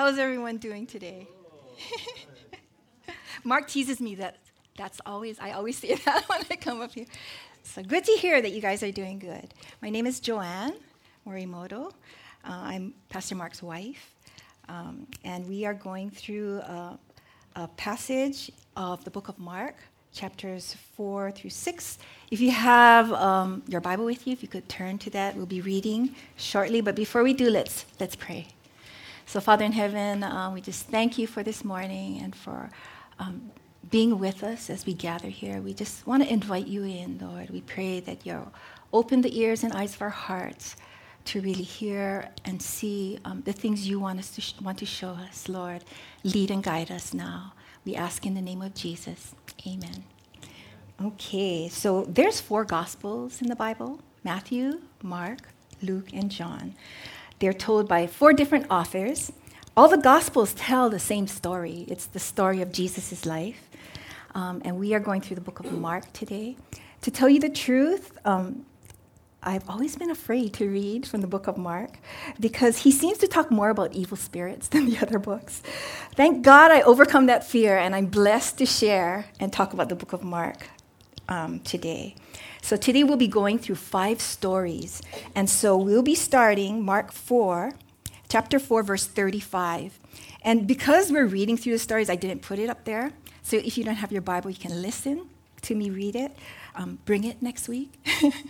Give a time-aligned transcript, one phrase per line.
[0.00, 1.28] How's everyone doing today?
[3.44, 4.38] Mark teases me that
[4.74, 7.04] that's always, I always say that when I come up here.
[7.64, 9.52] So good to hear that you guys are doing good.
[9.82, 10.72] My name is JoAnn
[11.26, 11.90] Morimoto.
[12.42, 14.14] Uh, I'm Pastor Mark's wife.
[14.70, 16.98] Um, and we are going through a,
[17.56, 19.74] a passage of the book of Mark,
[20.14, 21.98] chapters 4 through 6.
[22.30, 25.44] If you have um, your Bible with you, if you could turn to that, we'll
[25.44, 26.80] be reading shortly.
[26.80, 28.46] But before we do, let's, let's pray.
[29.30, 32.68] So, Father in heaven, uh, we just thank you for this morning and for
[33.20, 33.52] um,
[33.88, 35.60] being with us as we gather here.
[35.60, 37.48] We just want to invite you in, Lord.
[37.50, 38.52] We pray that you'll
[38.92, 40.74] open the ears and eyes of our hearts
[41.26, 44.86] to really hear and see um, the things you want us to sh- want to
[44.86, 45.84] show us, Lord.
[46.24, 47.52] Lead and guide us now.
[47.84, 49.36] We ask in the name of Jesus.
[49.64, 50.02] Amen.
[51.00, 55.50] Okay, so there's four gospels in the Bible: Matthew, Mark,
[55.80, 56.74] Luke, and John.
[57.40, 59.32] They're told by four different authors.
[59.74, 61.86] All the gospels tell the same story.
[61.88, 63.68] It's the story of Jesus' life.
[64.34, 66.56] Um, and we are going through the book of Mark today.
[67.00, 68.66] To tell you the truth, um,
[69.42, 71.98] I've always been afraid to read from the book of Mark
[72.38, 75.62] because he seems to talk more about evil spirits than the other books.
[76.14, 79.96] Thank God I overcome that fear and I'm blessed to share and talk about the
[79.96, 80.68] book of Mark
[81.30, 82.16] um, today.
[82.62, 85.02] So today we'll be going through five stories.
[85.34, 87.72] And so we'll be starting Mark 4,
[88.28, 89.98] chapter 4, verse 35.
[90.42, 93.12] And because we're reading through the stories, I didn't put it up there.
[93.42, 95.28] So if you don't have your Bible, you can listen
[95.62, 96.32] to me read it.
[96.74, 97.92] Um, bring it next week.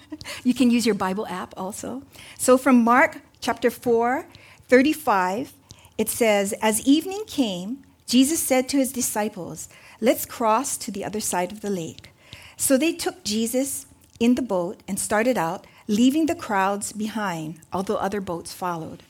[0.45, 2.03] you can use your Bible app also.
[2.39, 4.27] So from Mark chapter 4,
[4.69, 5.53] 35,
[5.99, 9.69] it says, As evening came, Jesus said to his disciples,
[10.01, 12.11] Let's cross to the other side of the lake.
[12.57, 13.87] So they took Jesus
[14.21, 19.03] in the boat and started out, leaving the crowds behind, although other boats followed.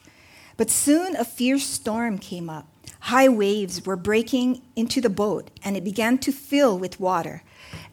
[0.57, 2.69] But soon a fierce storm came up.
[3.01, 7.43] High waves were breaking into the boat, and it began to fill with water.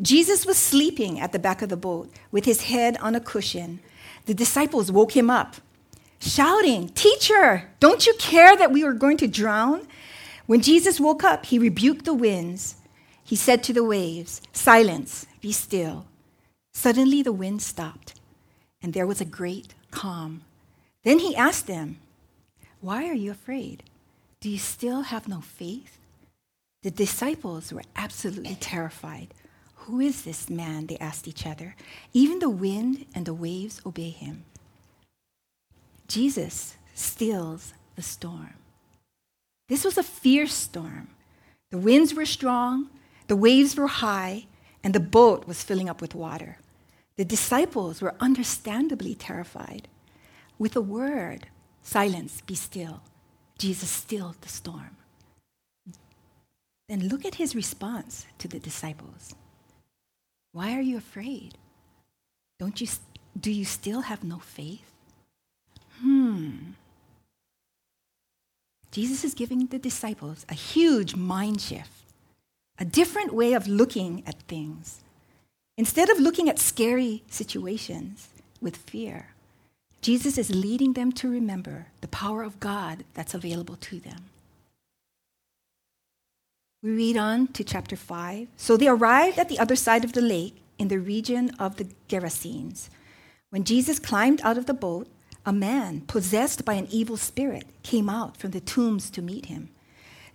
[0.02, 3.80] Jesus was sleeping at the back of the boat with his head on a cushion.
[4.26, 5.56] The disciples woke him up,
[6.20, 9.88] shouting, Teacher, don't you care that we are going to drown?
[10.46, 12.76] When Jesus woke up, he rebuked the winds.
[13.24, 16.06] He said to the waves, Silence, be still.
[16.78, 18.14] Suddenly the wind stopped,
[18.84, 20.42] and there was a great calm.
[21.04, 21.98] Then he asked them,
[22.82, 23.82] Why are you afraid?
[24.42, 25.98] Do you still have no faith?
[26.84, 29.34] The disciples were absolutely terrified.
[29.88, 30.86] Who is this man?
[30.86, 31.76] They asked each other.
[32.14, 34.46] Even the wind and the waves obey him.
[36.08, 38.54] Jesus stills the storm.
[39.68, 41.08] This was a fierce storm.
[41.72, 42.92] The winds were strong,
[43.26, 44.46] the waves were high,
[44.84, 46.58] and the boat was filling up with water.
[47.18, 49.88] The disciples were understandably terrified.
[50.60, 51.48] With a word,
[51.82, 53.02] silence, be still,
[53.58, 54.98] Jesus stilled the storm.
[56.88, 59.36] Then look at his response to the disciples.
[60.54, 61.58] Why are you afraid?
[62.60, 62.88] Don't you
[63.40, 64.92] do you still have no faith?
[66.02, 66.72] Hmm.
[68.92, 72.06] Jesus is giving the disciples a huge mind shift,
[72.80, 75.02] a different way of looking at things.
[75.78, 78.30] Instead of looking at scary situations
[78.60, 79.34] with fear,
[80.02, 84.26] Jesus is leading them to remember the power of God that's available to them.
[86.82, 88.48] We read on to chapter 5.
[88.58, 91.88] So they arrived at the other side of the lake in the region of the
[92.08, 92.90] Gerasenes.
[93.50, 95.08] When Jesus climbed out of the boat,
[95.46, 99.70] a man possessed by an evil spirit came out from the tombs to meet him.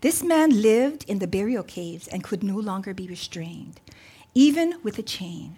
[0.01, 3.81] This man lived in the burial caves and could no longer be restrained,
[4.35, 5.57] even with a chain.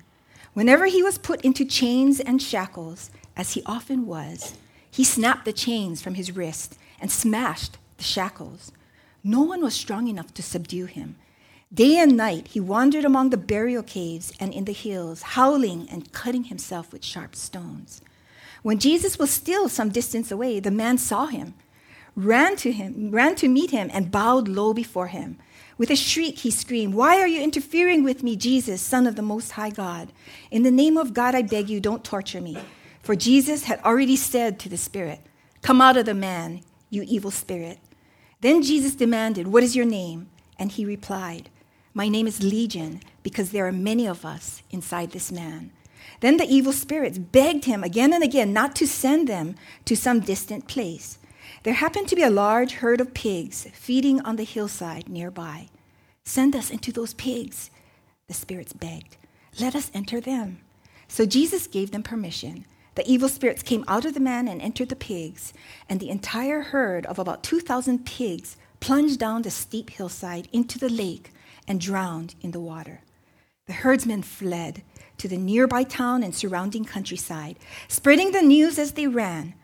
[0.52, 4.54] Whenever he was put into chains and shackles, as he often was,
[4.90, 8.72] he snapped the chains from his wrist and smashed the shackles.
[9.22, 11.16] No one was strong enough to subdue him.
[11.72, 16.12] Day and night he wandered among the burial caves and in the hills, howling and
[16.12, 18.00] cutting himself with sharp stones.
[18.62, 21.54] When Jesus was still some distance away, the man saw him,
[22.14, 25.38] ran to him, ran to meet him, and bowed low before him.
[25.76, 29.22] With a shriek, he screamed, Why are you interfering with me, Jesus, Son of the
[29.22, 30.12] Most High God?
[30.50, 32.58] In the name of God, I beg you, don't torture me.
[33.02, 35.20] For Jesus had already said to the spirit,
[35.62, 37.78] Come out of the man, you evil spirit.
[38.40, 40.28] Then Jesus demanded, What is your name?
[40.58, 41.50] And he replied,
[41.92, 45.72] My name is Legion, because there are many of us inside this man.
[46.20, 49.56] Then the evil spirits begged him again and again not to send them
[49.86, 51.18] to some distant place.
[51.64, 55.68] There happened to be a large herd of pigs feeding on the hillside nearby.
[56.22, 57.70] Send us into those pigs,
[58.28, 59.16] the spirits begged.
[59.58, 60.60] Let us enter them.
[61.08, 62.66] So Jesus gave them permission.
[62.96, 65.52] the evil spirits came out of the man and entered the pigs,
[65.88, 70.90] and the entire herd of about 2,000 pigs plunged down the steep hillside into the
[70.90, 71.32] lake
[71.66, 73.00] and drowned in the water.
[73.66, 74.82] The herdsmen fled
[75.16, 77.58] to the nearby town and surrounding countryside,
[77.88, 79.54] spreading the news as they ran.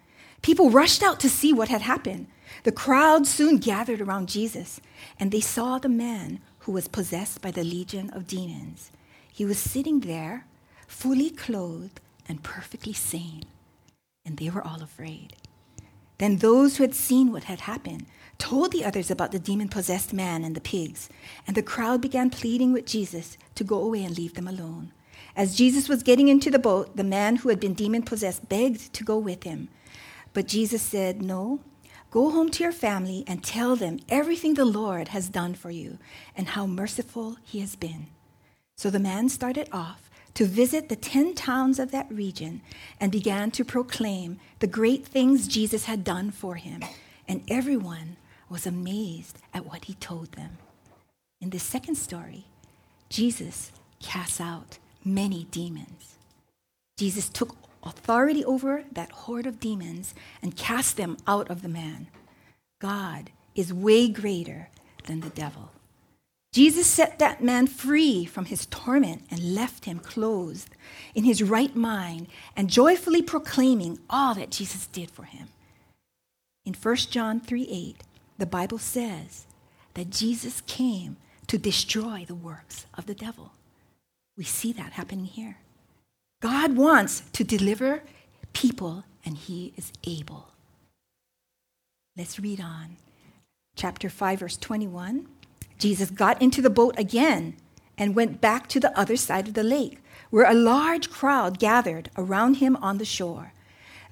[0.43, 2.27] People rushed out to see what had happened.
[2.65, 4.81] The crowd soon gathered around Jesus,
[5.19, 8.91] and they saw the man who was possessed by the legion of demons.
[9.33, 10.47] He was sitting there,
[10.87, 13.45] fully clothed and perfectly sane,
[14.25, 15.37] and they were all afraid.
[16.19, 20.13] Then those who had seen what had happened told the others about the demon possessed
[20.13, 21.09] man and the pigs,
[21.47, 24.93] and the crowd began pleading with Jesus to go away and leave them alone.
[25.35, 28.93] As Jesus was getting into the boat, the man who had been demon possessed begged
[28.93, 29.69] to go with him.
[30.33, 31.61] But Jesus said, No,
[32.11, 35.99] go home to your family and tell them everything the Lord has done for you
[36.37, 38.09] and how merciful he has been.
[38.77, 42.63] So the man started off to visit the 10 towns of that region
[42.99, 46.83] and began to proclaim the great things Jesus had done for him.
[47.29, 48.17] And everyone
[48.49, 50.59] was amazed at what he told them.
[51.41, 52.47] In the second story,
[53.09, 56.17] Jesus casts out many demons.
[56.97, 62.09] Jesus took authority over that horde of demons and cast them out of the man.
[62.81, 64.69] God is way greater
[65.07, 65.71] than the devil.
[66.53, 70.75] Jesus set that man free from his torment and left him clothed
[71.15, 75.49] in his right mind and joyfully proclaiming all that Jesus did for him.
[76.65, 78.03] In 1 John 3 8,
[78.39, 79.47] the Bible says
[79.95, 81.17] that Jesus came
[81.47, 83.53] to destroy the works of the devil.
[84.37, 85.59] We see that happening here.
[86.41, 88.03] God wants to deliver
[88.55, 90.49] people, and He is able.
[92.17, 92.97] Let's read on.
[93.77, 95.27] Chapter 5, verse 21.
[95.79, 97.57] Jesus got into the boat again
[97.99, 99.99] and went back to the other side of the lake,
[100.31, 103.53] where a large crowd gathered around him on the shore.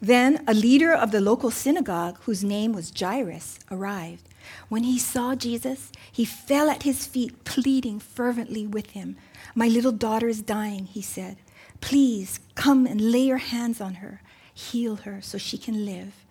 [0.00, 4.28] Then a leader of the local synagogue, whose name was Jairus, arrived.
[4.68, 9.16] When he saw Jesus, he fell at his feet, pleading fervently with him.
[9.54, 11.38] My little daughter is dying, he said.
[11.80, 14.20] Please come and lay your hands on her,
[14.52, 16.26] heal her so she can live.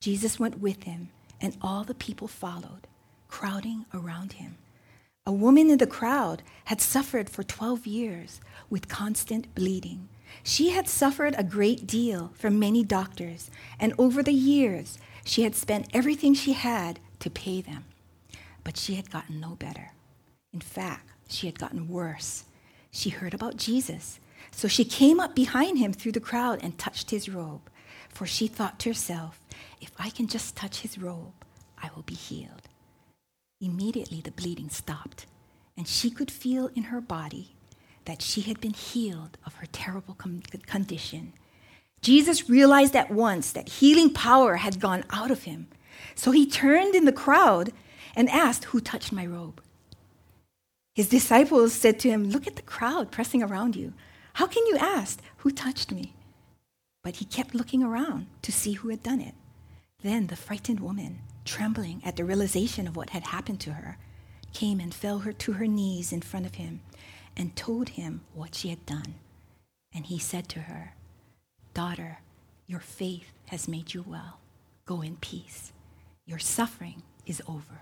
[0.00, 1.08] Jesus went with him,
[1.40, 2.86] and all the people followed,
[3.28, 4.56] crowding around him.
[5.24, 8.40] A woman in the crowd had suffered for 12 years
[8.70, 10.08] with constant bleeding.
[10.44, 13.50] She had suffered a great deal from many doctors,
[13.80, 17.84] and over the years, she had spent everything she had to pay them.
[18.62, 19.92] But she had gotten no better.
[20.52, 22.44] In fact, she had gotten worse.
[22.92, 24.20] She heard about Jesus,
[24.56, 27.68] so she came up behind him through the crowd and touched his robe.
[28.08, 29.38] For she thought to herself,
[29.82, 31.34] if I can just touch his robe,
[31.76, 32.62] I will be healed.
[33.60, 35.26] Immediately the bleeding stopped,
[35.76, 37.54] and she could feel in her body
[38.06, 41.34] that she had been healed of her terrible condition.
[42.00, 45.68] Jesus realized at once that healing power had gone out of him.
[46.14, 47.72] So he turned in the crowd
[48.14, 49.60] and asked, Who touched my robe?
[50.94, 53.92] His disciples said to him, Look at the crowd pressing around you.
[54.36, 56.12] How can you ask, Who touched me?
[57.02, 59.34] But he kept looking around to see who had done it.
[60.02, 63.96] Then the frightened woman, trembling at the realization of what had happened to her,
[64.52, 66.82] came and fell her to her knees in front of him
[67.34, 69.14] and told him what she had done.
[69.94, 70.92] And he said to her,
[71.72, 72.18] Daughter,
[72.66, 74.40] your faith has made you well.
[74.84, 75.72] Go in peace.
[76.26, 77.80] Your suffering is over.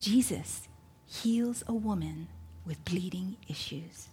[0.00, 0.68] Jesus
[1.04, 2.28] heals a woman
[2.64, 4.08] with bleeding issues.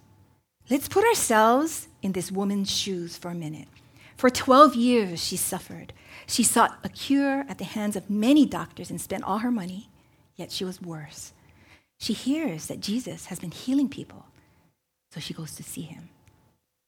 [0.70, 3.68] Let's put ourselves in this woman's shoes for a minute.
[4.16, 5.92] For 12 years, she suffered.
[6.26, 9.90] She sought a cure at the hands of many doctors and spent all her money,
[10.36, 11.32] yet she was worse.
[11.98, 14.26] She hears that Jesus has been healing people,
[15.12, 16.08] so she goes to see him.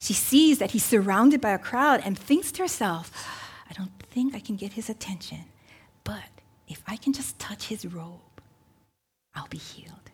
[0.00, 3.12] She sees that he's surrounded by a crowd and thinks to herself,
[3.68, 5.44] I don't think I can get his attention,
[6.04, 6.24] but
[6.68, 8.20] if I can just touch his robe,
[9.34, 10.05] I'll be healed.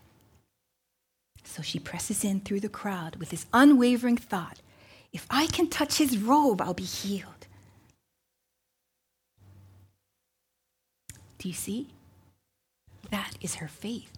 [1.53, 4.61] So she presses in through the crowd with this unwavering thought
[5.13, 7.47] if I can touch his robe, I'll be healed.
[11.37, 11.89] Do you see?
[13.11, 14.11] That is her faith.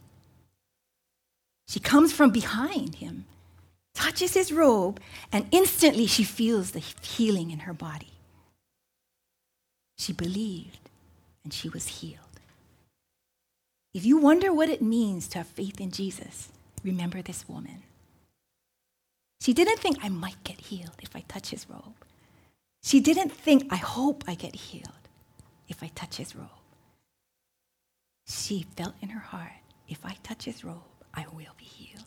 [1.67, 3.25] She comes from behind him,
[3.95, 5.00] touches his robe,
[5.33, 8.12] and instantly she feels the healing in her body.
[9.99, 10.91] She believed
[11.43, 12.21] and she was healed.
[13.93, 16.50] If you wonder what it means to have faith in Jesus,
[16.85, 17.83] remember this woman.
[19.41, 22.05] She didn't think I might get healed if I touch his robe.
[22.83, 25.09] She didn't think I hope I get healed
[25.69, 26.49] if I touch his robe.
[28.26, 32.05] She felt in her heart if I touch his robe, I will be healed.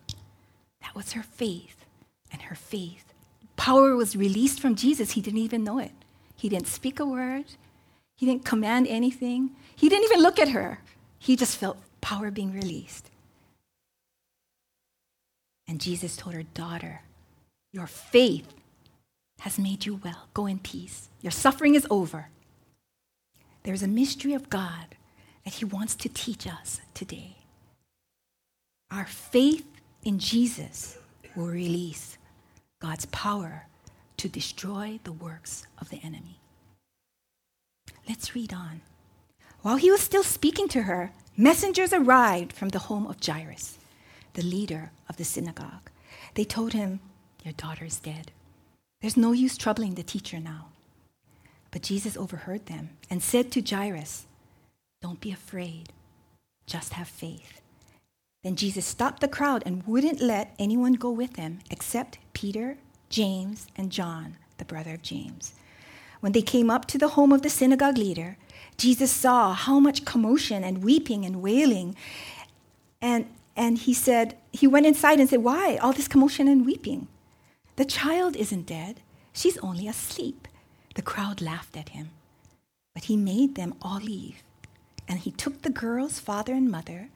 [0.82, 1.86] That was her faith,
[2.32, 3.08] and her faith
[3.58, 5.12] Power was released from Jesus.
[5.12, 5.92] He didn't even know it.
[6.36, 7.46] He didn't speak a word,
[8.16, 10.80] he didn't command anything, he didn't even look at her.
[11.20, 13.10] He just felt power being released.
[15.68, 17.02] And Jesus told her, Daughter,
[17.74, 18.54] your faith
[19.40, 20.28] has made you well.
[20.34, 21.10] Go in peace.
[21.22, 22.30] Your suffering is over.
[23.64, 24.96] There's a mystery of God
[25.44, 27.36] that He wants to teach us today.
[28.90, 29.66] Our faith
[30.04, 30.98] in Jesus
[31.36, 32.18] will release
[32.80, 33.68] God's power
[34.18, 36.40] to destroy the works of the enemy.
[38.08, 38.82] Let's read on.
[39.62, 43.78] While he was still speaking to her, messengers arrived from the home of Jairus,
[44.38, 45.90] the leader of the synagogue.
[46.36, 47.00] They told him,
[47.44, 48.32] Your daughter is dead.
[49.02, 50.68] There's no use troubling the teacher now.
[51.72, 54.28] But Jesus overheard them and said to Jairus,
[55.02, 55.92] Don't be afraid,
[56.68, 57.62] just have faith.
[58.44, 62.78] Then Jesus stopped the crowd and wouldn't let anyone go with him except Peter,
[63.10, 65.56] James, and John, the brother of James.
[66.20, 68.38] When they came up to the home of the synagogue leader,
[68.78, 71.96] Jesus saw how much commotion and weeping and wailing.
[73.02, 73.26] And,
[73.58, 77.08] and he said, he went inside and said, Why all this commotion and weeping?
[77.76, 79.02] The child isn't dead,
[79.34, 80.48] she's only asleep.
[80.94, 82.12] The crowd laughed at him.
[82.94, 84.44] But he made them all leave.
[85.08, 87.10] And he took the girl's father and mother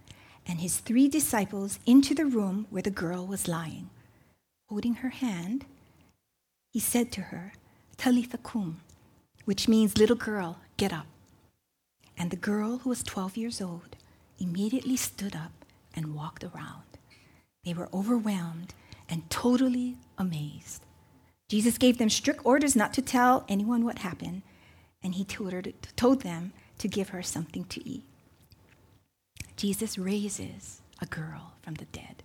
[0.47, 3.89] and his three disciples into the room where the girl was lying.
[4.69, 5.65] Holding her hand,
[6.73, 7.53] he said to her,
[7.97, 8.81] Talitha kum,
[9.45, 11.05] which means, little girl, get up.
[12.17, 13.95] And the girl, who was 12 years old,
[14.39, 15.60] immediately stood up
[15.95, 16.83] and walked around.
[17.63, 18.73] They were overwhelmed
[19.09, 20.83] and totally amazed.
[21.49, 24.41] Jesus gave them strict orders not to tell anyone what happened,
[25.03, 28.03] and he told them to give her something to eat.
[29.57, 32.23] Jesus raises a girl from the dead.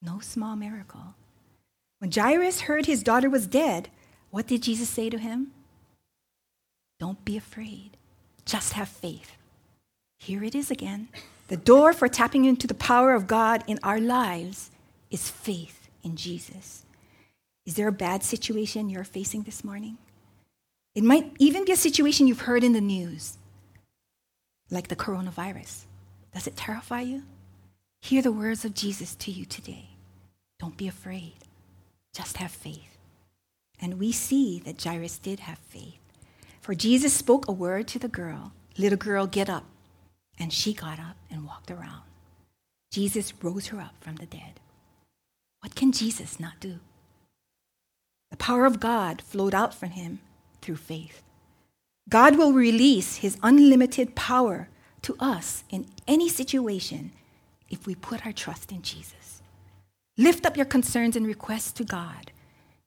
[0.00, 1.14] No small miracle.
[1.98, 3.88] When Jairus heard his daughter was dead,
[4.30, 5.52] what did Jesus say to him?
[7.00, 7.96] Don't be afraid.
[8.44, 9.32] Just have faith.
[10.18, 11.08] Here it is again.
[11.48, 14.70] The door for tapping into the power of God in our lives
[15.10, 16.84] is faith in Jesus.
[17.66, 19.98] Is there a bad situation you're facing this morning?
[20.94, 23.38] It might even be a situation you've heard in the news,
[24.70, 25.84] like the coronavirus.
[26.32, 27.22] Does it terrify you?
[28.00, 29.90] Hear the words of Jesus to you today.
[30.58, 31.34] Don't be afraid.
[32.14, 32.98] Just have faith.
[33.80, 36.00] And we see that Jairus did have faith.
[36.60, 39.64] For Jesus spoke a word to the girl Little girl, get up.
[40.38, 42.02] And she got up and walked around.
[42.90, 44.60] Jesus rose her up from the dead.
[45.60, 46.78] What can Jesus not do?
[48.30, 50.20] The power of God flowed out from him
[50.62, 51.22] through faith.
[52.08, 54.68] God will release his unlimited power
[55.02, 57.12] to us in any situation
[57.68, 59.42] if we put our trust in Jesus.
[60.16, 62.32] Lift up your concerns and requests to God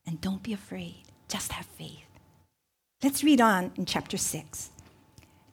[0.06, 1.04] and don't be afraid.
[1.28, 2.08] Just have faith.
[3.04, 4.70] Let's read on in chapter 6.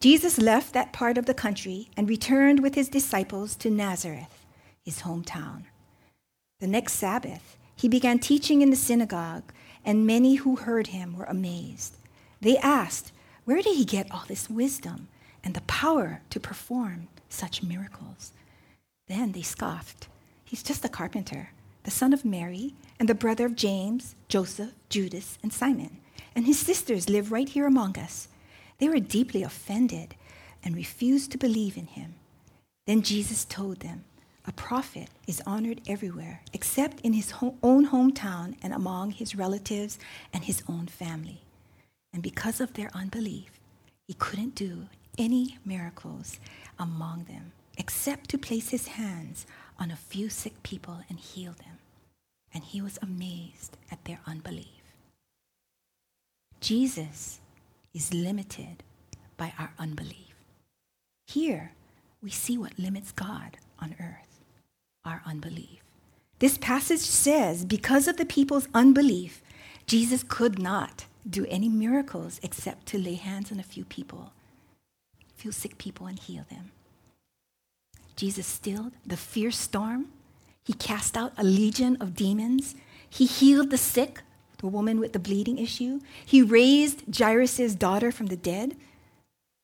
[0.01, 4.47] Jesus left that part of the country and returned with his disciples to Nazareth,
[4.85, 5.65] his hometown.
[6.61, 9.53] The next Sabbath, he began teaching in the synagogue,
[9.85, 11.97] and many who heard him were amazed.
[12.41, 13.13] They asked,
[13.45, 15.09] Where did he get all this wisdom
[15.43, 18.33] and the power to perform such miracles?
[19.09, 20.09] Then they scoffed.
[20.45, 21.51] He's just a carpenter,
[21.83, 25.99] the son of Mary, and the brother of James, Joseph, Judas, and Simon
[26.39, 28.29] and his sisters live right here among us.
[28.79, 30.15] They were deeply offended
[30.63, 32.15] and refused to believe in him.
[32.87, 34.05] Then Jesus told them,
[34.47, 37.33] A prophet is honored everywhere except in his
[37.63, 39.99] own hometown and among his relatives
[40.33, 41.43] and his own family.
[42.13, 43.61] And because of their unbelief,
[44.07, 46.39] he couldn't do any miracles
[46.79, 49.47] among them except to place his hands
[49.79, 51.79] on a few sick people and heal them.
[52.53, 54.67] And he was amazed at their unbelief.
[56.61, 57.41] Jesus
[57.99, 58.85] is limited
[59.37, 60.37] by our unbelief.
[61.27, 61.73] Here,
[62.23, 64.41] we see what limits God on earth
[65.05, 65.83] our unbelief.
[66.39, 69.43] This passage says because of the people's unbelief,
[69.87, 74.33] Jesus could not do any miracles except to lay hands on a few people,
[75.37, 76.71] a few sick people, and heal them.
[78.15, 80.07] Jesus stilled the fierce storm.
[80.65, 82.77] He cast out a legion of demons.
[83.09, 84.23] He healed the sick
[84.59, 86.01] the woman with the bleeding issue.
[86.25, 88.77] He raised Jairus' daughter from the dead.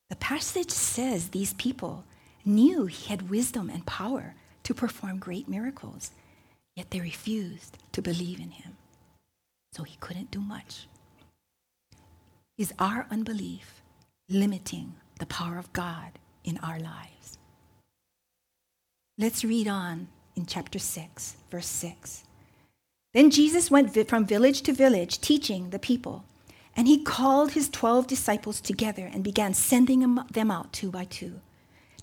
[0.09, 2.05] The passage says these people
[2.43, 6.11] knew he had wisdom and power to perform great miracles,
[6.75, 8.77] yet they refused to believe in him.
[9.73, 10.87] So he couldn't do much.
[12.57, 13.81] Is our unbelief
[14.29, 17.37] limiting the power of God in our lives?
[19.17, 22.24] Let's read on in chapter 6, verse 6.
[23.15, 26.25] Then Jesus went from village to village teaching the people.
[26.75, 31.39] And he called his twelve disciples together and began sending them out two by two,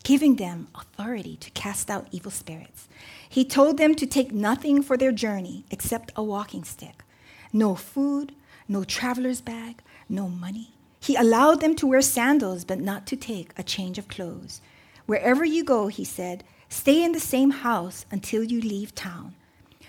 [0.04, 2.88] giving them authority to cast out evil spirits.
[3.28, 7.04] He told them to take nothing for their journey except a walking stick
[7.52, 8.34] no food,
[8.66, 10.72] no traveler's bag, no money.
[10.98, 14.62] He allowed them to wear sandals, but not to take a change of clothes.
[15.04, 19.34] Wherever you go, he said, stay in the same house until you leave town.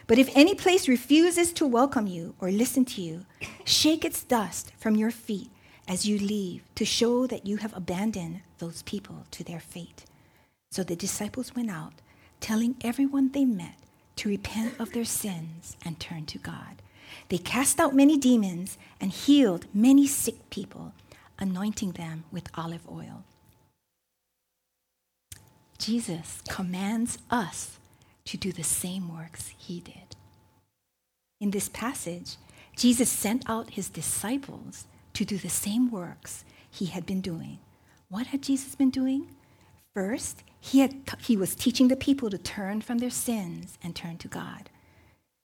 [0.05, 3.25] But if any place refuses to welcome you or listen to you,
[3.63, 5.49] shake its dust from your feet
[5.87, 10.05] as you leave to show that you have abandoned those people to their fate.
[10.71, 11.93] So the disciples went out,
[12.39, 13.75] telling everyone they met
[14.17, 16.81] to repent of their sins and turn to God.
[17.29, 20.93] They cast out many demons and healed many sick people,
[21.39, 23.23] anointing them with olive oil.
[25.77, 27.77] Jesus commands us
[28.25, 30.15] to do the same works he did.
[31.39, 32.37] In this passage,
[32.75, 37.59] Jesus sent out his disciples to do the same works he had been doing.
[38.09, 39.27] What had Jesus been doing?
[39.93, 43.95] First, he, had t- he was teaching the people to turn from their sins and
[43.95, 44.69] turn to God.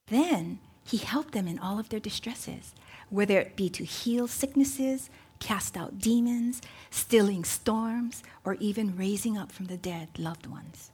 [0.07, 2.73] Then, he helped them in all of their distresses,
[3.09, 5.09] whether it be to heal sicknesses,
[5.39, 10.91] cast out demons, stilling storms, or even raising up from the dead loved ones.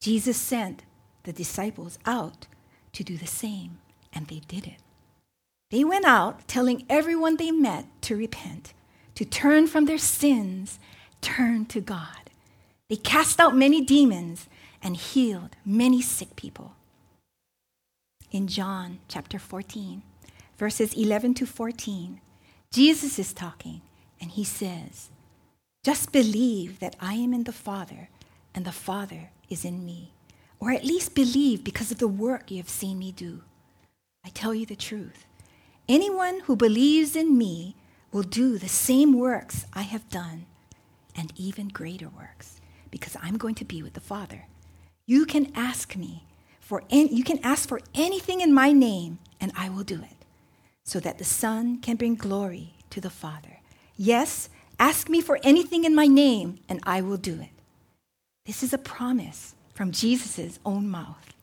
[0.00, 0.82] Jesus sent
[1.24, 2.46] the disciples out
[2.92, 3.78] to do the same,
[4.12, 4.78] and they did it.
[5.70, 8.72] They went out telling everyone they met to repent,
[9.16, 10.78] to turn from their sins,
[11.20, 12.30] turn to God.
[12.88, 14.48] They cast out many demons
[14.82, 16.74] and healed many sick people.
[18.30, 20.02] In John chapter 14,
[20.56, 22.20] verses 11 to 14,
[22.70, 23.82] Jesus is talking
[24.20, 25.10] and he says,
[25.84, 28.08] Just believe that I am in the Father
[28.54, 30.12] and the Father is in me.
[30.58, 33.42] Or at least believe because of the work you have seen me do.
[34.24, 35.26] I tell you the truth.
[35.88, 37.76] Anyone who believes in me
[38.10, 40.46] will do the same works I have done
[41.14, 42.60] and even greater works
[42.90, 44.46] because I'm going to be with the Father.
[45.06, 46.24] You can ask me
[46.60, 50.24] for any, you can ask for anything in my name and I will do it
[50.82, 53.60] so that the Son can bring glory to the Father.
[53.96, 57.55] Yes, ask me for anything in my name and I will do it.
[58.46, 61.34] This is a promise from Jesus' own mouth.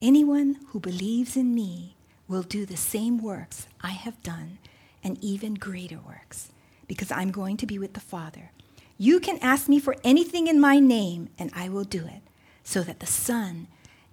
[0.00, 1.96] Anyone who believes in me
[2.28, 4.58] will do the same works I have done
[5.02, 6.50] and even greater works
[6.86, 8.52] because I'm going to be with the Father.
[8.96, 12.22] You can ask me for anything in my name and I will do it
[12.62, 13.66] so that the Son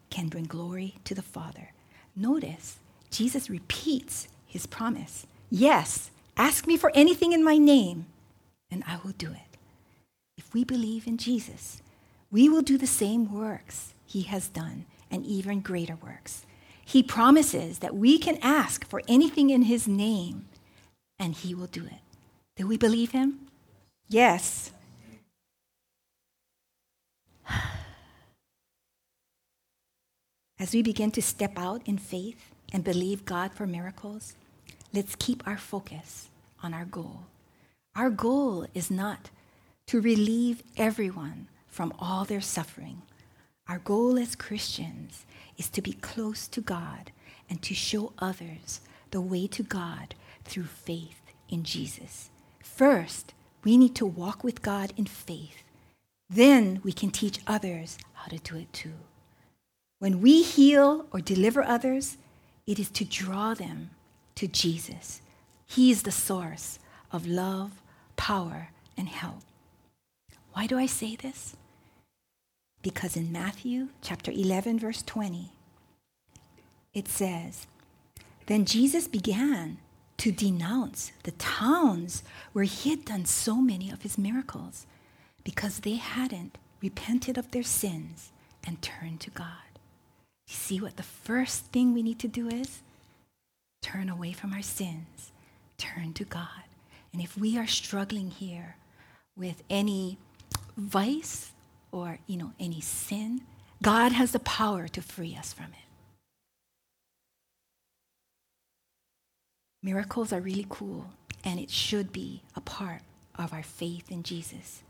[0.10, 1.71] can bring glory to the Father.
[2.15, 2.77] Notice,
[3.12, 5.27] Jesus repeats his promise.
[5.51, 8.08] Yes, ask me for anything in my name
[8.71, 9.48] and I will do it.
[10.39, 11.82] If we believe in Jesus,
[12.32, 16.45] we will do the same works he has done and even greater works.
[16.86, 20.47] He promises that we can ask for anything in his name
[21.19, 21.99] and he will do it.
[22.56, 23.49] Do we believe him?
[24.08, 24.71] Yes.
[30.58, 34.38] As we begin to step out in faith and believe God for miracles,
[34.93, 36.30] let's keep our focus
[36.63, 37.23] on our goal.
[37.93, 39.32] Our goal is not
[39.89, 43.02] to relieve everyone from all their suffering.
[43.67, 45.25] Our goal as Christians
[45.58, 47.10] is to be close to God
[47.49, 52.30] and to show others the way to God through faith in Jesus.
[52.62, 55.63] First, we need to walk with God in faith.
[56.30, 58.93] Then we can teach others how to do it too.
[59.97, 62.17] When we heal or deliver others,
[62.67, 63.89] it is to draw them
[64.36, 65.23] to Jesus.
[65.65, 66.78] He is the source
[67.12, 67.82] of love,
[68.15, 69.48] power, and help.
[70.53, 71.55] Why do I say this?
[72.81, 75.51] Because in Matthew chapter 11, verse 20,
[76.93, 77.67] it says,
[78.45, 79.77] Then Jesus began
[80.17, 84.85] to denounce the towns where he had done so many of his miracles
[85.43, 88.31] because they hadn't repented of their sins
[88.65, 89.79] and turned to God.
[90.47, 92.81] You see what the first thing we need to do is?
[93.81, 95.31] Turn away from our sins,
[95.77, 96.65] turn to God.
[97.13, 98.75] And if we are struggling here
[99.38, 100.17] with any
[100.79, 101.51] vice
[101.91, 103.41] or you know any sin
[103.81, 105.87] god has the power to free us from it.
[109.81, 111.05] Miracles are really cool
[111.43, 113.01] and it should be a part
[113.37, 114.83] of our faith in jesus.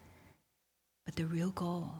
[1.05, 1.91] But the real goal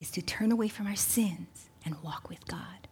[0.00, 2.88] is to turn away from our sins and walk with god.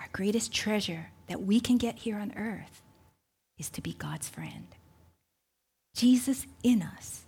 [0.00, 2.82] Our greatest treasure that we can get here on earth
[3.58, 4.66] is to be god's friend.
[5.94, 7.24] Jesus in us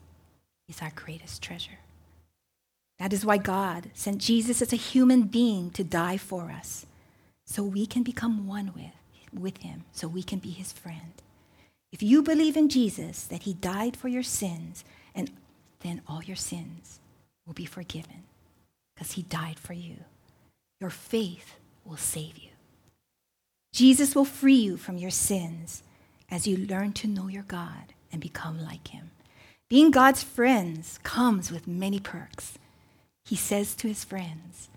[0.69, 1.79] is our greatest treasure.
[2.99, 6.87] That is why God sent Jesus as a human being to die for us.
[7.47, 8.93] so we can become one with,
[9.39, 11.13] with him, so we can be his friend.
[11.93, 15.31] If you believe in Jesus, that he died for your sins, and
[15.81, 16.99] then all your sins
[17.47, 18.25] will be forgiven
[18.95, 19.97] because he died for you.
[20.81, 22.51] Your faith will save you.
[23.73, 25.83] Jesus will free you from your sins
[26.31, 29.11] as you learn to know your God and become like him.
[29.71, 32.59] Being God's friends comes with many perks.
[33.25, 34.69] He says to his friends,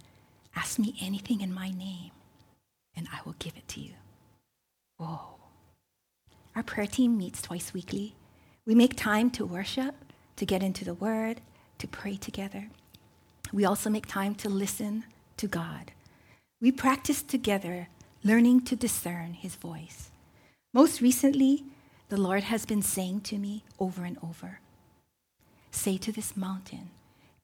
[0.55, 2.11] Ask me anything in my name,
[2.95, 3.91] and I will give it to you.
[4.97, 5.35] Whoa.
[6.55, 8.15] Our prayer team meets twice weekly.
[8.65, 9.93] We make time to worship,
[10.37, 11.41] to get into the Word,
[11.79, 12.69] to pray together.
[13.51, 15.03] We also make time to listen
[15.35, 15.91] to God.
[16.61, 17.89] We practice together,
[18.23, 20.11] learning to discern His voice.
[20.73, 21.65] Most recently,
[22.07, 24.59] the Lord has been saying to me over and over
[25.77, 26.89] Say to this mountain,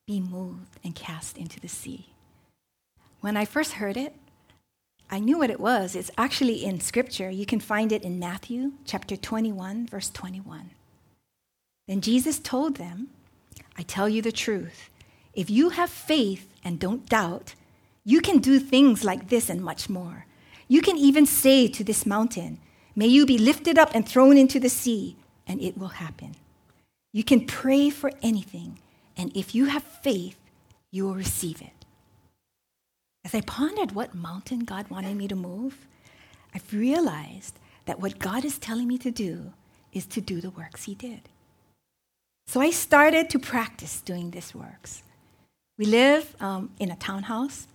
[0.08, 2.08] be moved and cast into the sea.
[3.22, 4.16] When I first heard it,
[5.12, 5.96] I knew what it was.
[5.96, 7.30] It's actually in scripture.
[7.30, 10.72] You can find it in Matthew chapter 21, verse 21.
[11.88, 13.10] Then Jesus told them,
[13.78, 14.90] I tell you the truth.
[15.36, 17.54] If you have faith and don't doubt,
[18.04, 20.26] you can do things like this and much more.
[20.68, 22.58] You can even say to this mountain,
[22.96, 26.36] May you be lifted up and thrown into the sea, and it will happen.
[27.14, 28.80] You can pray for anything,
[29.16, 30.38] and if you have faith,
[30.90, 31.86] you will receive it.
[33.24, 35.88] As I pondered what mountain God wanted me to move,
[36.56, 39.54] I've realized that what God is telling me to do
[39.92, 41.30] is to do the works He did.
[42.48, 45.04] So I started to practice doing these works.
[45.78, 47.68] We live um, in a townhouse,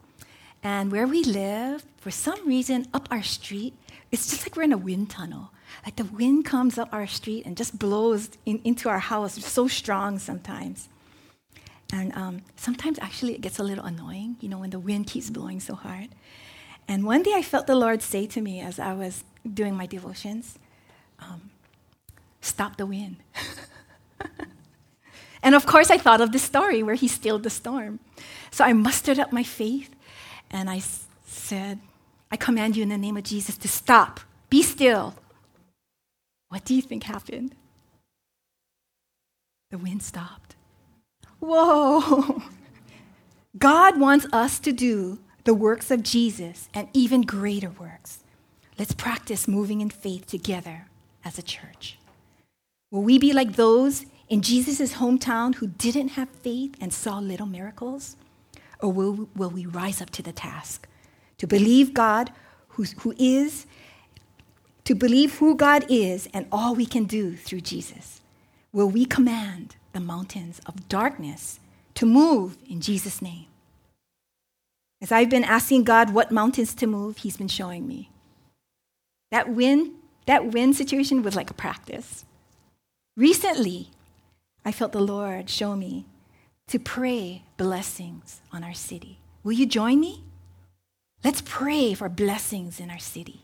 [0.63, 3.75] and where we live, for some reason, up our street,
[4.11, 5.53] it's just like we're in a wind tunnel.
[5.85, 9.37] Like the wind comes up our street and just blows in, into our house.
[9.39, 10.89] It's so strong sometimes.
[11.93, 15.31] And um, sometimes actually it gets a little annoying, you know, when the wind keeps
[15.31, 16.09] blowing so hard.
[16.87, 19.87] And one day I felt the Lord say to me as I was doing my
[19.87, 20.59] devotions,
[21.19, 21.51] um,
[22.41, 23.17] Stop the wind.
[25.43, 27.99] and of course, I thought of the story where he stilled the storm.
[28.51, 29.95] So I mustered up my faith
[30.51, 31.81] and I s- said,
[32.31, 35.15] I command you in the name of Jesus to stop, be still.
[36.49, 37.55] What do you think happened?
[39.71, 40.57] The wind stopped.
[41.41, 42.43] Whoa!
[43.59, 48.25] God wants us to do the works of Jesus and even greater works.
[48.79, 50.87] Let's practice moving in faith together
[51.25, 51.99] as a church.
[52.91, 57.47] Will we be like those in Jesus' hometown who didn't have faith and saw little
[57.47, 58.17] miracles?
[58.81, 60.87] Or will, will we rise up to the task
[61.39, 62.33] to believe God
[62.69, 63.67] who, who is,
[64.89, 68.23] to believe who God is and all we can do through Jesus?
[68.73, 71.61] Will we command the mountains of darkness
[71.93, 73.45] to move in Jesus' name?
[75.03, 78.09] As I've been asking God what mountains to move, He's been showing me.
[79.31, 79.91] That wind,
[80.25, 82.25] that wind situation was like a practice.
[83.15, 83.91] Recently,
[84.65, 86.07] I felt the Lord show me
[86.69, 89.19] to pray blessings on our city.
[89.45, 90.25] Will you join me?
[91.23, 93.43] Let's pray for blessings in our city.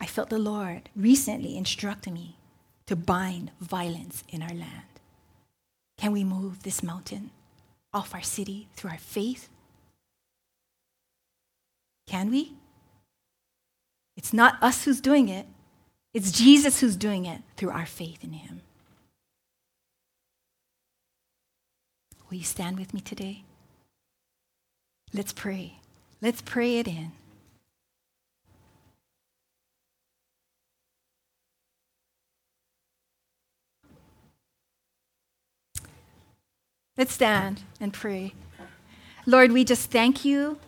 [0.00, 2.36] I felt the Lord recently instructing me
[2.86, 5.00] to bind violence in our land.
[5.98, 7.30] Can we move this mountain
[7.92, 9.48] off our city through our faith?
[12.06, 12.54] Can we?
[14.16, 15.46] It's not us who's doing it,
[16.12, 18.62] it's Jesus who's doing it through our faith in Him.
[22.28, 23.44] Will you stand with me today?
[25.12, 25.78] Let's pray.
[26.20, 27.12] Let's pray it in.
[37.00, 38.34] Let's stand and pray.
[39.24, 40.58] Lord, we just thank you.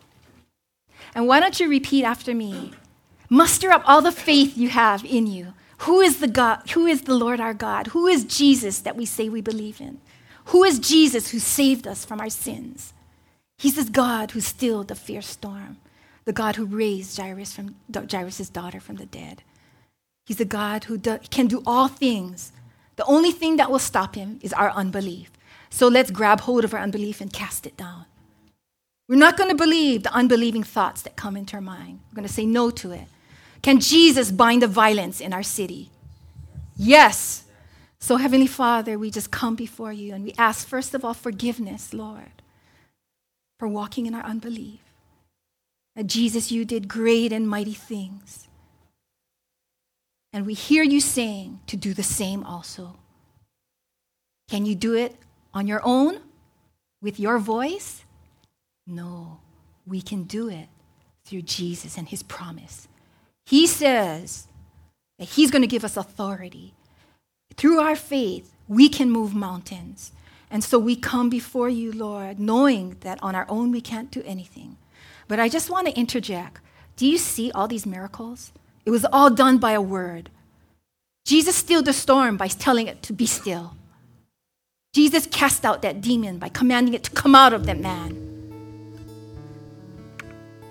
[1.14, 2.73] And why don't you repeat after me?
[3.29, 5.53] Muster up all the faith you have in you.
[5.81, 6.71] Who is the God?
[6.71, 7.88] Who is the Lord our God?
[7.88, 10.01] Who is Jesus that we say we believe in?
[10.47, 12.95] Who is Jesus who saved us from our sins?
[13.59, 15.77] He's this God who stilled the fierce storm,
[16.25, 19.42] the God who raised Jairus from, Jairus' daughter from the dead.
[20.25, 22.53] He's a God who do, can do all things.
[22.97, 25.32] The only thing that will stop him is our unbelief.
[25.73, 28.05] So let's grab hold of our unbelief and cast it down.
[29.09, 32.01] We're not going to believe the unbelieving thoughts that come into our mind.
[32.11, 33.07] We're going to say no to it.
[33.63, 35.89] Can Jesus bind the violence in our city?
[36.77, 37.45] Yes.
[37.99, 41.95] So, Heavenly Father, we just come before you and we ask, first of all, forgiveness,
[41.95, 42.43] Lord,
[43.59, 44.81] for walking in our unbelief.
[45.97, 48.47] That Jesus, you did great and mighty things.
[50.35, 52.97] And we hear you saying to do the same also.
[54.51, 55.17] Can you do it
[55.55, 56.21] on your own
[57.01, 58.05] with your voice?
[58.87, 59.41] No,
[59.87, 60.69] we can do it
[61.25, 62.88] through Jesus and his promise.
[63.47, 64.49] He says
[65.19, 66.75] that he's going to give us authority.
[67.57, 70.12] Through our faith, we can move mountains.
[70.51, 74.23] And so we come before you, Lord, knowing that on our own we can't do
[74.25, 74.77] anything.
[75.29, 76.61] But I just want to interject.
[76.97, 78.53] Do you see all these miracles?
[78.85, 80.31] It was all done by a word.
[81.25, 83.77] Jesus stilled the storm by telling it to be still.
[84.93, 88.13] Jesus cast out that demon by commanding it to come out of that man.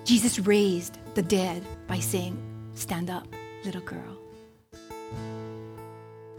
[0.05, 2.37] Jesus raised the dead by saying,
[2.75, 3.25] Stand up,
[3.65, 4.17] little girl.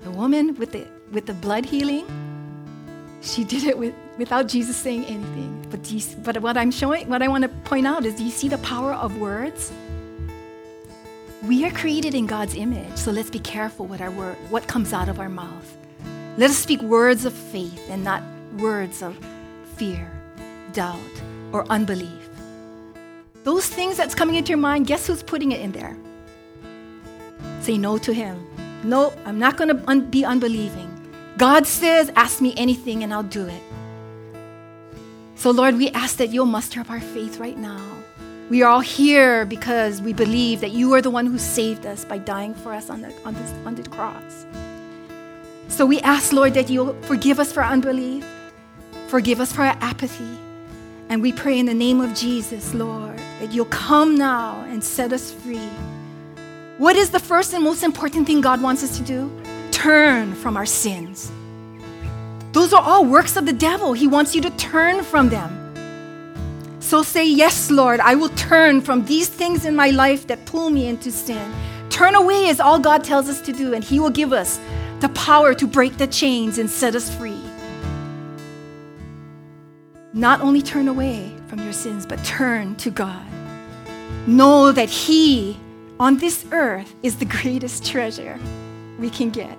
[0.02, 2.06] The woman with the, with the blood healing,
[3.20, 5.66] she did it with, without Jesus saying anything.
[5.68, 8.30] But, you, but what I'm showing, what I want to point out is do you
[8.30, 9.72] see the power of words?
[11.42, 14.92] We are created in God's image, so let's be careful with our word, what comes
[14.92, 15.76] out of our mouth.
[16.38, 18.22] Let us speak words of faith and not
[18.56, 19.18] words of
[19.76, 20.10] fear,
[20.72, 20.98] doubt,
[21.52, 22.30] or unbelief.
[23.44, 25.94] Those things that's coming into your mind, guess who's putting it in there?
[27.60, 28.46] Say no to him.
[28.82, 30.88] No, I'm not going to un- be unbelieving.
[31.36, 33.62] God says, ask me anything and I'll do it.
[35.34, 37.84] So, Lord, we ask that you'll muster up our faith right now.
[38.48, 42.04] We are all here because we believe that you are the one who saved us
[42.04, 44.46] by dying for us on the, on this, on the cross.
[45.72, 48.26] So we ask, Lord, that you'll forgive us for our unbelief,
[49.08, 50.38] forgive us for our apathy.
[51.08, 55.14] And we pray in the name of Jesus, Lord, that you'll come now and set
[55.14, 55.70] us free.
[56.76, 59.32] What is the first and most important thing God wants us to do?
[59.70, 61.32] Turn from our sins.
[62.52, 63.94] Those are all works of the devil.
[63.94, 65.50] He wants you to turn from them.
[66.80, 70.68] So say, Yes, Lord, I will turn from these things in my life that pull
[70.68, 71.50] me into sin.
[71.92, 74.58] Turn away is all God tells us to do, and He will give us
[75.00, 77.38] the power to break the chains and set us free.
[80.14, 83.26] Not only turn away from your sins, but turn to God.
[84.26, 85.60] Know that He
[86.00, 88.40] on this earth is the greatest treasure
[88.98, 89.58] we can get.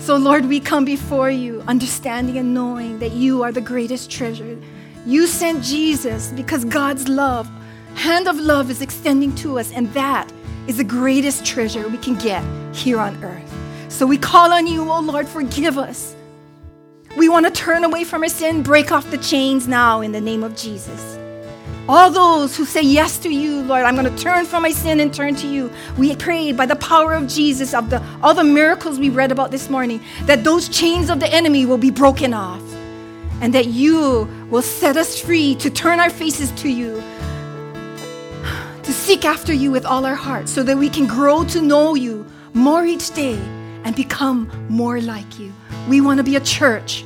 [0.00, 4.58] So, Lord, we come before you, understanding and knowing that you are the greatest treasure.
[5.06, 7.48] You sent Jesus because God's love,
[7.94, 10.30] hand of love, is extending to us, and that
[10.66, 12.44] is the greatest treasure we can get
[12.74, 13.52] here on earth.
[13.88, 16.14] So we call on you, oh Lord, forgive us.
[17.16, 20.20] We want to turn away from our sin, break off the chains now in the
[20.20, 21.18] name of Jesus.
[21.88, 25.00] All those who say yes to you, Lord, I'm going to turn from my sin
[25.00, 25.70] and turn to you.
[25.98, 29.50] We pray by the power of Jesus, of the, all the miracles we read about
[29.50, 32.62] this morning, that those chains of the enemy will be broken off
[33.42, 37.02] and that you will set us free to turn our faces to you,
[39.02, 42.24] seek after you with all our hearts so that we can grow to know you
[42.54, 43.34] more each day
[43.82, 45.52] and become more like you.
[45.88, 47.04] We want to be a church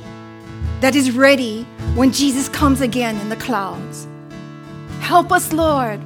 [0.79, 1.63] that is ready
[1.95, 4.07] when Jesus comes again in the clouds.
[4.99, 5.99] Help us, Lord.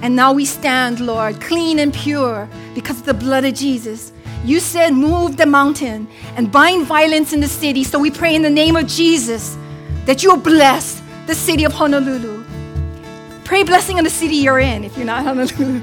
[0.00, 4.12] And now we stand, Lord, clean and pure because of the blood of Jesus.
[4.46, 7.84] You said, move the mountain and bind violence in the city.
[7.84, 9.58] So we pray in the name of Jesus
[10.06, 12.41] that you'll bless the city of Honolulu.
[13.44, 15.82] Pray blessing on the city you're in if you're not Honolulu.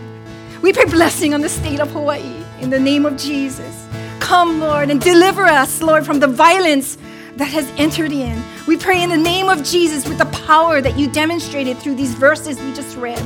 [0.61, 3.87] We pray blessing on the state of Hawaii in the name of Jesus.
[4.19, 6.97] Come, Lord, and deliver us, Lord, from the violence
[7.35, 8.41] that has entered in.
[8.67, 12.13] We pray in the name of Jesus with the power that you demonstrated through these
[12.13, 13.21] verses we just read.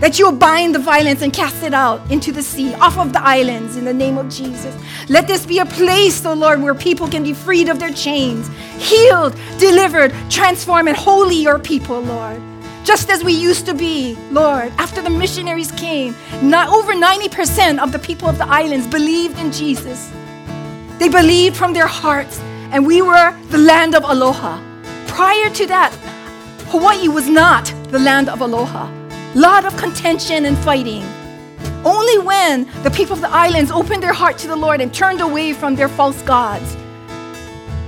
[0.00, 3.22] That you'll bind the violence and cast it out into the sea, off of the
[3.22, 4.74] islands, in the name of Jesus.
[5.08, 8.48] Let this be a place, oh Lord, where people can be freed of their chains,
[8.78, 12.42] healed, delivered, transformed, and holy your people, Lord
[12.84, 14.72] just as we used to be, Lord.
[14.78, 19.52] After the missionaries came, not over 90% of the people of the islands believed in
[19.52, 20.10] Jesus.
[20.98, 22.40] They believed from their hearts,
[22.72, 24.60] and we were the land of aloha.
[25.06, 25.92] Prior to that,
[26.68, 28.90] Hawaii was not the land of aloha.
[29.34, 31.04] Lot of contention and fighting.
[31.84, 35.20] Only when the people of the islands opened their heart to the Lord and turned
[35.20, 36.76] away from their false gods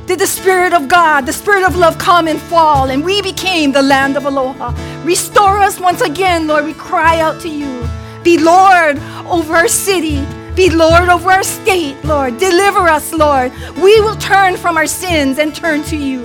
[0.06, 3.72] did the Spirit of God, the Spirit of love come and fall, and we became
[3.72, 4.74] the land of aloha.
[5.04, 6.64] Restore us once again, Lord.
[6.64, 7.86] We cry out to you.
[8.22, 10.24] Be Lord over our city.
[10.54, 12.38] Be Lord over our state, Lord.
[12.38, 13.52] Deliver us, Lord.
[13.76, 16.24] We will turn from our sins and turn to you.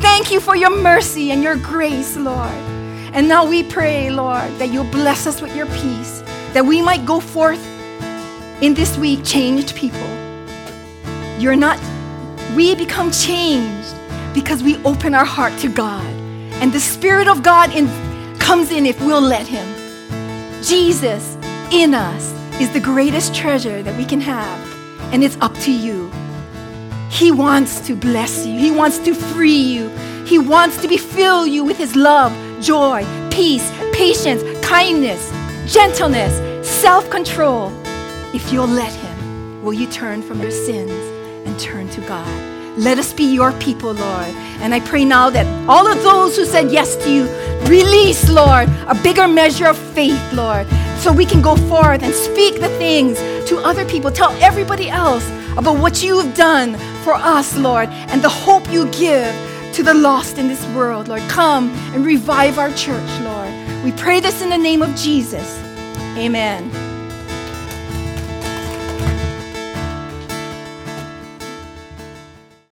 [0.00, 2.52] Thank you for your mercy and your grace, Lord.
[3.12, 7.04] And now we pray, Lord, that you'll bless us with your peace, that we might
[7.04, 7.64] go forth
[8.62, 9.98] in this week changed people.
[11.38, 11.78] You're not
[12.54, 13.94] we become changed
[14.34, 16.04] because we open our heart to God.
[16.60, 17.88] And the Spirit of God in,
[18.38, 19.66] comes in if we'll let Him.
[20.62, 21.36] Jesus
[21.72, 26.10] in us is the greatest treasure that we can have, and it's up to you.
[27.10, 29.88] He wants to bless you, He wants to free you,
[30.26, 35.32] He wants to be fill you with His love, joy, peace, patience, kindness,
[35.72, 36.34] gentleness,
[36.66, 37.72] self control.
[38.34, 41.09] If you'll let Him, will you turn from your sins
[41.62, 42.50] turn to God?
[42.78, 44.28] Let us be your people, Lord.
[44.62, 47.24] And I pray now that all of those who said yes to you,
[47.68, 50.66] release, Lord, a bigger measure of faith, Lord,
[50.98, 53.18] so we can go forth and speak the things
[53.48, 54.10] to other people.
[54.10, 59.34] Tell everybody else about what you've done for us, Lord, and the hope you give
[59.74, 61.22] to the lost in this world, Lord.
[61.28, 63.52] Come and revive our church, Lord.
[63.84, 65.58] We pray this in the name of Jesus.
[66.16, 66.89] Amen.